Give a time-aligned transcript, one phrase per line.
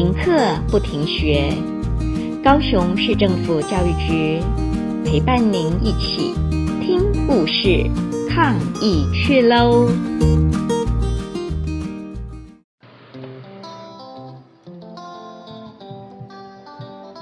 [0.00, 0.32] 停课
[0.70, 1.52] 不停学，
[2.42, 4.40] 高雄市政府教育局
[5.04, 6.32] 陪伴您一起
[6.80, 7.84] 听故事、
[8.30, 9.88] 抗疫去喽！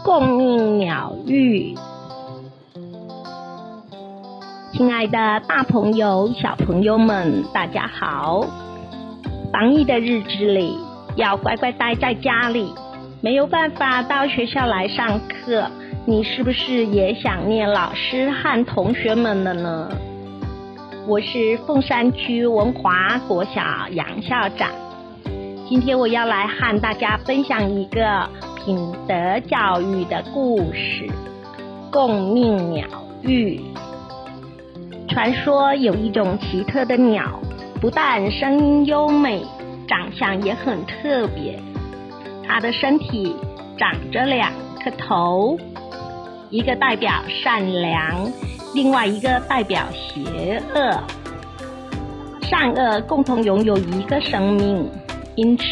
[0.05, 1.75] 共命鸟语，
[4.73, 8.47] 亲爱的大朋友、小朋友们，大家好！
[9.53, 10.79] 防疫的日子里。
[11.19, 12.73] 要乖乖待在家里，
[13.21, 15.69] 没有办法到学校来上课。
[16.07, 19.89] 你是不是也想念老师和同学们了呢？
[21.09, 24.71] 我是凤山区文华国小杨校长，
[25.69, 28.31] 今天我要来和大家分享一个
[28.65, 28.79] 品
[29.09, 31.11] 德教育的故事——
[31.91, 32.87] 共命鸟
[33.23, 33.61] 语。
[35.09, 37.41] 传说有一种奇特的鸟，
[37.81, 39.43] 不但声音优美。
[39.89, 41.59] 长相也很特别，
[42.47, 43.35] 它的身体
[43.79, 44.53] 长着两
[44.85, 45.59] 颗头，
[46.51, 47.11] 一个代表
[47.43, 48.31] 善良，
[48.75, 51.03] 另外一个代表邪恶。
[52.43, 54.91] 善恶共同拥有一个生命，
[55.37, 55.65] 因此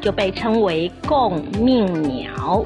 [0.00, 2.64] 就被称为共命鸟。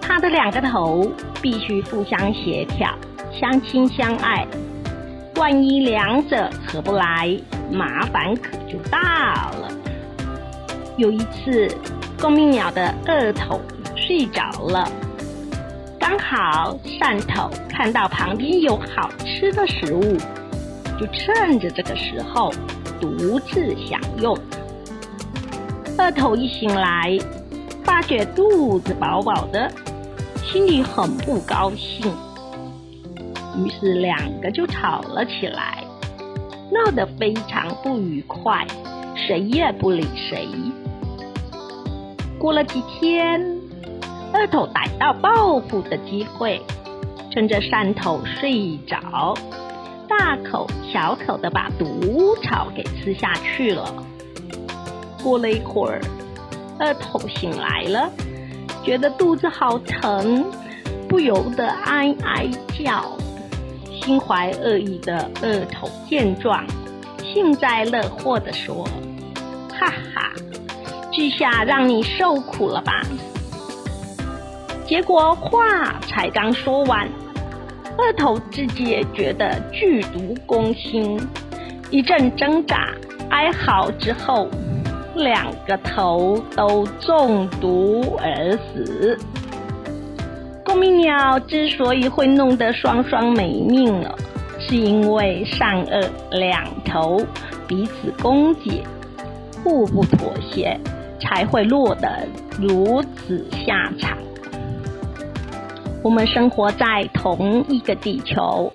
[0.00, 1.10] 它的两个头
[1.40, 2.94] 必须互相协调，
[3.32, 4.46] 相亲相爱。
[5.38, 7.38] 万一两者合不来，
[7.70, 9.70] 麻烦可就大了。
[10.96, 11.72] 有一次，
[12.20, 13.60] 公命鸟的二头
[13.94, 14.90] 睡着了，
[15.96, 20.16] 刚好汕头看到旁边有好吃的食物，
[20.98, 22.52] 就趁着这个时候
[23.00, 24.36] 独自享用。
[25.96, 27.16] 二头一醒来，
[27.84, 29.70] 发觉肚子饱饱的，
[30.42, 32.12] 心里很不高兴。
[33.58, 35.82] 于是两个就吵了起来，
[36.70, 38.64] 闹得非常不愉快，
[39.16, 40.48] 谁也不理谁。
[42.38, 43.44] 过了几天，
[44.32, 46.60] 二头逮到报复的机会，
[47.32, 49.34] 趁着山头睡着，
[50.08, 53.92] 大口小口的把毒草给吃下去了。
[55.20, 56.00] 过了一会儿，
[56.78, 58.08] 二头醒来了，
[58.84, 60.44] 觉得肚子好疼，
[61.08, 62.48] 不由得哀哀
[62.78, 63.16] 叫。
[64.00, 66.64] 心怀恶意的二头见状，
[67.22, 68.84] 幸灾乐祸地说
[69.78, 70.32] ：“哈哈，
[71.12, 73.02] 这下让你受苦了吧？”
[74.86, 77.06] 结果话才刚说完，
[77.98, 81.20] 二头自己也觉得剧毒攻心，
[81.90, 82.88] 一阵挣扎
[83.30, 84.48] 哀嚎之后，
[85.14, 89.18] 两个头都中毒而死。
[90.68, 94.14] 共命鸟之所以会弄得双双没命了，
[94.60, 97.18] 是因为善恶两头
[97.66, 98.82] 彼此攻击，
[99.64, 100.78] 互不妥协，
[101.18, 102.28] 才会落得
[102.60, 104.18] 如此下场。
[106.04, 108.70] 我们生活在同一个地球，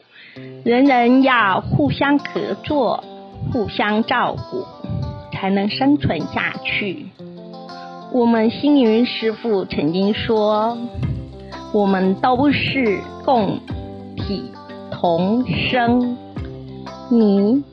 [0.63, 3.03] 人人要互相合作、
[3.51, 4.65] 互相照顾，
[5.31, 7.05] 才能生存下去。
[8.11, 10.75] 我们星云师父曾经说。
[11.73, 13.59] 我们都是共
[14.15, 14.51] 体
[14.91, 16.15] 同生，
[17.09, 17.63] 你、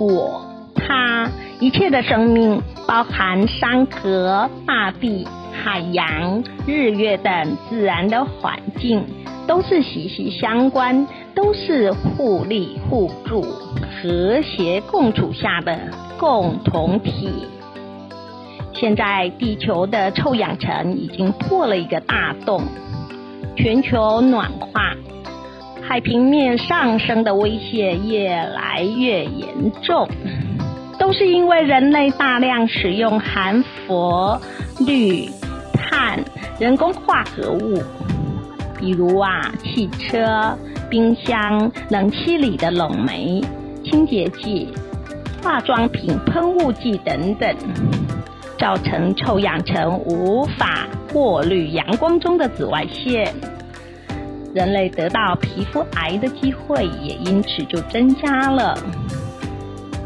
[0.00, 1.30] 我、他，
[1.60, 9.04] 一切的生命，包含山河、大地、海洋、日月等自然的环境，
[9.46, 15.78] 都是息息相关，都是互利互助、和谐共处下的
[16.18, 17.46] 共同体。
[18.74, 22.60] 现在地球的臭氧层已经破了一个大洞。
[23.56, 24.94] 全球暖化，
[25.82, 29.48] 海平面上升的威胁越来越严
[29.82, 30.06] 重，
[30.98, 34.38] 都是因为人类大量使用含氟、
[34.80, 35.30] 氯、
[35.72, 36.22] 碳、
[36.58, 37.82] 人工化合物，
[38.78, 40.56] 比如啊，汽车、
[40.90, 43.42] 冰箱、冷气里的冷媒、
[43.82, 44.68] 清洁剂、
[45.42, 47.56] 化妆品喷雾剂等等，
[48.58, 50.86] 造成臭氧层无法
[51.16, 53.32] 过滤阳光中的紫外线。
[54.52, 58.78] 人类得到皮肤癌的机会也因此就增加了。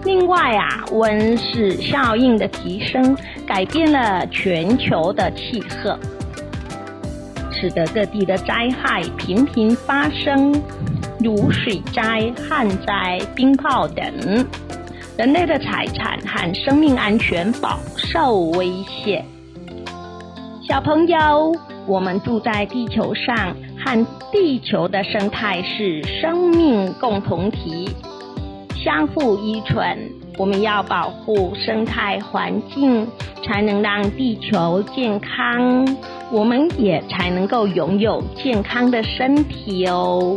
[0.05, 5.99] 另外啊，温室效应的提升改变了全球的气候，
[7.51, 10.53] 使得各地的灾害频频发生，
[11.19, 14.47] 如水灾、旱灾、冰雹等，
[15.19, 19.25] 人类的财产和生命安全饱受威胁。
[20.71, 21.53] 小朋友，
[21.85, 23.35] 我们住在地球上。
[23.85, 27.89] 和地球的生态是生命共同体，
[28.77, 29.99] 相互依存，
[30.39, 33.05] 我们要保护生态环境，
[33.43, 35.85] 才能让地球健康，
[36.31, 40.37] 我们也才能够拥有健康的身体哦。